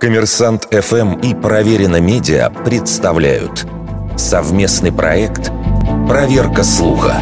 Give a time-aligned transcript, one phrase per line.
[0.00, 3.66] Коммерсант ФМ и Проверено Медиа представляют
[4.16, 5.50] совместный проект
[6.08, 7.20] «Проверка слуха».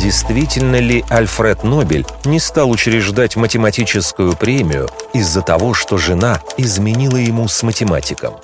[0.00, 7.48] Действительно ли Альфред Нобель не стал учреждать математическую премию из-за того, что жена изменила ему
[7.48, 8.34] с математиком?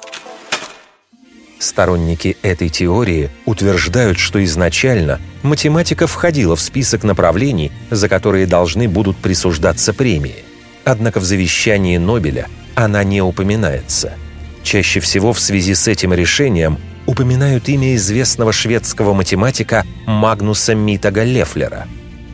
[1.58, 9.16] Сторонники этой теории утверждают, что изначально математика входила в список направлений, за которые должны будут
[9.16, 10.44] присуждаться премии.
[10.84, 14.14] Однако в завещании Нобеля она не упоминается.
[14.62, 21.86] Чаще всего в связи с этим решением упоминают имя известного шведского математика Магнуса Митага Лефлера.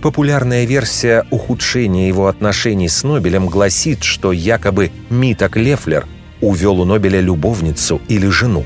[0.03, 6.07] Популярная версия ухудшения его отношений с Нобелем гласит, что якобы Митаг Лефлер
[6.41, 8.65] увел у Нобеля любовницу или жену.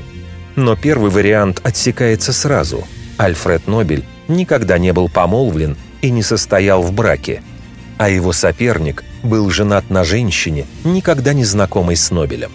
[0.55, 2.83] Но первый вариант отсекается сразу.
[3.17, 7.41] Альфред Нобель никогда не был помолвлен и не состоял в браке–
[7.97, 12.51] а его соперник был женат на женщине, никогда не знакомой с Нобелем.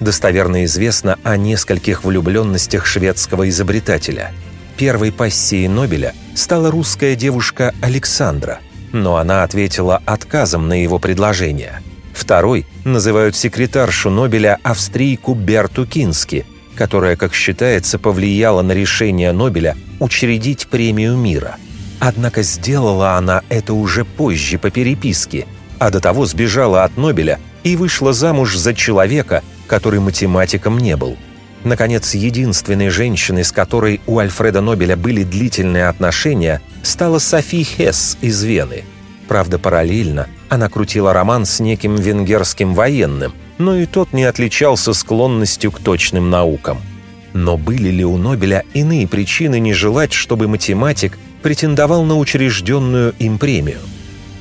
[0.00, 4.32] Достоверно известно о нескольких влюбленностях шведского изобретателя.
[4.76, 8.60] Первой пассией Нобеля стала русская девушка Александра,
[8.92, 11.80] но она ответила отказом на его предложение.
[12.12, 20.68] Второй называют секретаршу Нобеля австрийку Берту Кински, которая, как считается, повлияла на решение Нобеля учредить
[20.68, 21.56] премию мира–
[22.00, 25.46] Однако сделала она это уже позже по переписке,
[25.78, 31.16] а до того сбежала от Нобеля и вышла замуж за человека, который математиком не был.
[31.64, 38.42] Наконец, единственной женщиной, с которой у Альфреда Нобеля были длительные отношения, стала Софи Хесс из
[38.44, 38.84] Вены.
[39.26, 45.70] Правда, параллельно она крутила роман с неким венгерским военным, но и тот не отличался склонностью
[45.70, 46.78] к точным наукам.
[47.34, 53.38] Но были ли у Нобеля иные причины не желать, чтобы математик претендовал на учрежденную им
[53.38, 53.78] премию.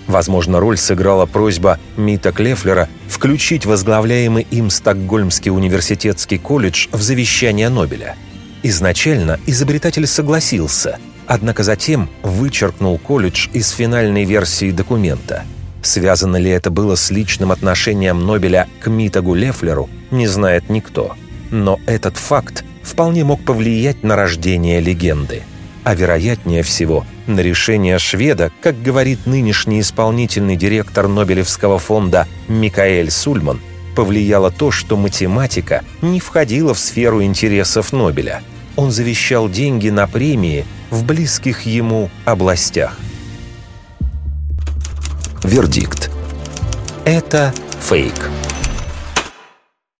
[0.07, 8.15] Возможно, роль сыграла просьба Мита Клефлера включить возглавляемый им Стокгольмский университетский колледж в завещание Нобеля.
[8.63, 15.43] Изначально изобретатель согласился, однако затем вычеркнул колледж из финальной версии документа.
[15.83, 21.15] Связано ли это было с личным отношением Нобеля к Митагу Лефлеру, не знает никто.
[21.51, 25.43] Но этот факт вполне мог повлиять на рождение легенды–
[25.87, 33.61] а вероятнее всего на решение шведа, как говорит нынешний исполнительный директор Нобелевского фонда Микаэль Сульман,
[33.95, 38.41] повлияло то, что математика не входила в сферу интересов Нобеля.
[38.75, 42.97] Он завещал деньги на премии в близких ему областях.
[45.41, 46.11] Вердикт.
[47.05, 48.29] Это фейк.